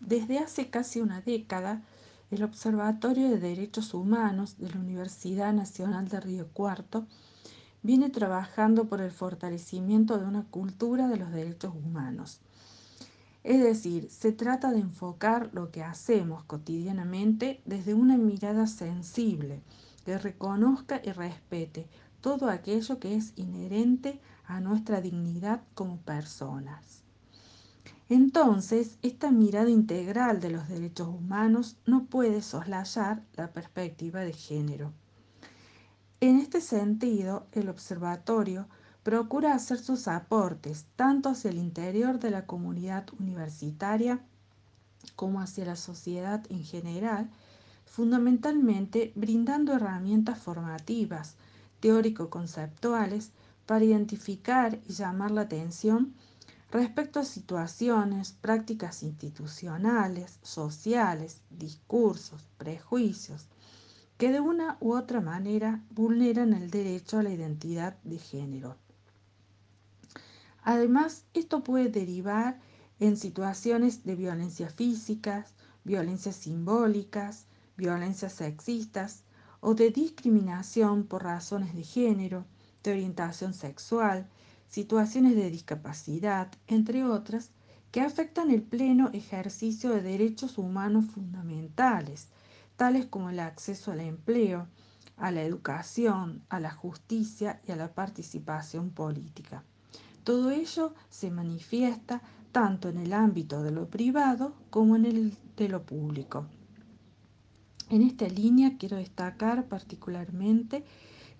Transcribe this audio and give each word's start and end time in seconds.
Desde 0.00 0.38
hace 0.38 0.70
casi 0.70 1.00
una 1.00 1.20
década, 1.20 1.82
el 2.30 2.44
Observatorio 2.44 3.30
de 3.30 3.38
Derechos 3.38 3.94
Humanos 3.94 4.58
de 4.58 4.70
la 4.70 4.78
Universidad 4.78 5.52
Nacional 5.52 6.08
de 6.08 6.20
Río 6.20 6.48
Cuarto 6.52 7.06
viene 7.82 8.10
trabajando 8.10 8.88
por 8.88 9.00
el 9.00 9.10
fortalecimiento 9.10 10.18
de 10.18 10.26
una 10.26 10.44
cultura 10.44 11.08
de 11.08 11.16
los 11.16 11.32
derechos 11.32 11.74
humanos. 11.74 12.40
Es 13.44 13.62
decir, 13.62 14.10
se 14.10 14.32
trata 14.32 14.70
de 14.72 14.80
enfocar 14.80 15.50
lo 15.52 15.70
que 15.70 15.82
hacemos 15.82 16.44
cotidianamente 16.44 17.62
desde 17.64 17.94
una 17.94 18.16
mirada 18.16 18.66
sensible, 18.66 19.62
que 20.04 20.18
reconozca 20.18 21.00
y 21.04 21.12
respete 21.12 21.88
todo 22.20 22.50
aquello 22.50 22.98
que 22.98 23.16
es 23.16 23.32
inherente 23.36 24.20
a 24.44 24.60
nuestra 24.60 25.00
dignidad 25.00 25.62
como 25.74 25.98
personas. 25.98 27.07
Entonces, 28.08 28.98
esta 29.02 29.30
mirada 29.30 29.70
integral 29.70 30.40
de 30.40 30.50
los 30.50 30.68
derechos 30.68 31.08
humanos 31.08 31.76
no 31.84 32.06
puede 32.06 32.40
soslayar 32.40 33.22
la 33.36 33.52
perspectiva 33.52 34.20
de 34.20 34.32
género. 34.32 34.92
En 36.20 36.38
este 36.38 36.60
sentido, 36.60 37.46
el 37.52 37.68
observatorio 37.68 38.66
procura 39.02 39.54
hacer 39.54 39.78
sus 39.78 40.08
aportes 40.08 40.86
tanto 40.96 41.28
hacia 41.28 41.50
el 41.50 41.58
interior 41.58 42.18
de 42.18 42.30
la 42.30 42.46
comunidad 42.46 43.06
universitaria 43.18 44.20
como 45.14 45.40
hacia 45.40 45.64
la 45.64 45.76
sociedad 45.76 46.44
en 46.50 46.64
general, 46.64 47.30
fundamentalmente 47.86 49.12
brindando 49.14 49.74
herramientas 49.74 50.38
formativas, 50.38 51.36
teórico-conceptuales, 51.80 53.30
para 53.66 53.84
identificar 53.84 54.78
y 54.88 54.92
llamar 54.92 55.30
la 55.30 55.42
atención 55.42 56.14
respecto 56.70 57.20
a 57.20 57.24
situaciones, 57.24 58.32
prácticas 58.32 59.02
institucionales, 59.02 60.38
sociales, 60.42 61.40
discursos, 61.50 62.46
prejuicios, 62.58 63.46
que 64.18 64.32
de 64.32 64.40
una 64.40 64.76
u 64.80 64.94
otra 64.94 65.20
manera 65.20 65.82
vulneran 65.90 66.52
el 66.52 66.70
derecho 66.70 67.18
a 67.18 67.22
la 67.22 67.30
identidad 67.30 67.96
de 68.02 68.18
género. 68.18 68.76
Además, 70.62 71.24
esto 71.32 71.64
puede 71.64 71.88
derivar 71.88 72.60
en 73.00 73.16
situaciones 73.16 74.04
de 74.04 74.16
violencia 74.16 74.68
físicas, 74.68 75.54
violencias 75.84 76.36
simbólicas, 76.36 77.46
violencias 77.76 78.34
sexistas 78.34 79.22
o 79.60 79.74
de 79.74 79.90
discriminación 79.90 81.04
por 81.04 81.22
razones 81.22 81.74
de 81.74 81.84
género, 81.84 82.44
de 82.82 82.90
orientación 82.90 83.54
sexual, 83.54 84.28
situaciones 84.68 85.34
de 85.34 85.50
discapacidad, 85.50 86.50
entre 86.66 87.04
otras, 87.04 87.50
que 87.90 88.00
afectan 88.00 88.50
el 88.50 88.62
pleno 88.62 89.10
ejercicio 89.12 89.90
de 89.90 90.02
derechos 90.02 90.58
humanos 90.58 91.06
fundamentales, 91.06 92.28
tales 92.76 93.06
como 93.06 93.30
el 93.30 93.40
acceso 93.40 93.92
al 93.92 94.00
empleo, 94.00 94.68
a 95.16 95.30
la 95.30 95.42
educación, 95.42 96.42
a 96.48 96.60
la 96.60 96.70
justicia 96.70 97.60
y 97.66 97.72
a 97.72 97.76
la 97.76 97.92
participación 97.92 98.90
política. 98.90 99.64
Todo 100.22 100.50
ello 100.50 100.94
se 101.08 101.30
manifiesta 101.30 102.22
tanto 102.52 102.88
en 102.88 102.98
el 102.98 103.12
ámbito 103.12 103.62
de 103.62 103.70
lo 103.70 103.88
privado 103.88 104.54
como 104.70 104.96
en 104.96 105.06
el 105.06 105.36
de 105.56 105.68
lo 105.68 105.84
público. 105.84 106.46
En 107.88 108.02
esta 108.02 108.28
línea 108.28 108.76
quiero 108.78 108.98
destacar 108.98 109.66
particularmente 109.66 110.84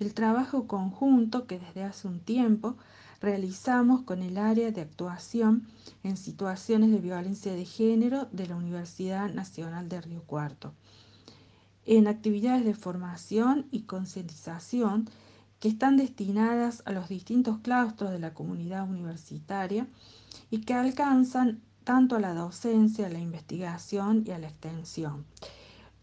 el 0.00 0.14
trabajo 0.14 0.66
conjunto 0.66 1.46
que 1.46 1.58
desde 1.58 1.84
hace 1.84 2.08
un 2.08 2.20
tiempo 2.20 2.76
realizamos 3.20 4.02
con 4.02 4.22
el 4.22 4.38
área 4.38 4.70
de 4.70 4.80
actuación 4.80 5.66
en 6.04 6.16
situaciones 6.16 6.90
de 6.90 6.98
violencia 6.98 7.52
de 7.52 7.64
género 7.64 8.28
de 8.30 8.46
la 8.46 8.56
Universidad 8.56 9.32
Nacional 9.32 9.88
de 9.88 10.00
Río 10.00 10.22
Cuarto, 10.22 10.72
en 11.84 12.06
actividades 12.06 12.64
de 12.64 12.74
formación 12.74 13.66
y 13.70 13.82
concientización 13.82 15.08
que 15.58 15.68
están 15.68 15.96
destinadas 15.96 16.82
a 16.86 16.92
los 16.92 17.08
distintos 17.08 17.58
claustros 17.58 18.12
de 18.12 18.20
la 18.20 18.34
comunidad 18.34 18.88
universitaria 18.88 19.88
y 20.50 20.60
que 20.60 20.74
alcanzan 20.74 21.60
tanto 21.82 22.16
a 22.16 22.20
la 22.20 22.34
docencia, 22.34 23.06
a 23.06 23.10
la 23.10 23.18
investigación 23.18 24.22
y 24.26 24.30
a 24.30 24.38
la 24.38 24.48
extensión. 24.48 25.24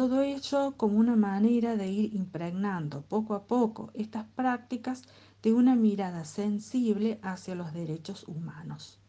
Todo 0.00 0.22
ello 0.22 0.78
como 0.78 0.98
una 0.98 1.14
manera 1.14 1.76
de 1.76 1.88
ir 1.88 2.14
impregnando 2.14 3.02
poco 3.02 3.34
a 3.34 3.46
poco 3.46 3.90
estas 3.92 4.24
prácticas 4.34 5.02
de 5.42 5.52
una 5.52 5.76
mirada 5.76 6.24
sensible 6.24 7.18
hacia 7.22 7.54
los 7.54 7.74
derechos 7.74 8.26
humanos. 8.26 8.99